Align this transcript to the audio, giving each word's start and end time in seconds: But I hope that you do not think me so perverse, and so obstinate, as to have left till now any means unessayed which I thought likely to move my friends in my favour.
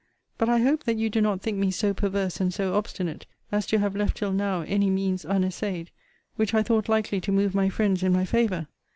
But 0.39 0.49
I 0.49 0.61
hope 0.61 0.85
that 0.85 0.97
you 0.97 1.11
do 1.11 1.21
not 1.21 1.41
think 1.43 1.59
me 1.59 1.69
so 1.69 1.93
perverse, 1.93 2.39
and 2.41 2.51
so 2.51 2.73
obstinate, 2.73 3.27
as 3.51 3.67
to 3.67 3.77
have 3.77 3.95
left 3.95 4.17
till 4.17 4.31
now 4.31 4.61
any 4.61 4.89
means 4.89 5.25
unessayed 5.25 5.91
which 6.37 6.55
I 6.55 6.63
thought 6.63 6.89
likely 6.89 7.21
to 7.21 7.31
move 7.31 7.53
my 7.53 7.69
friends 7.69 8.01
in 8.01 8.11
my 8.11 8.25
favour. 8.25 8.65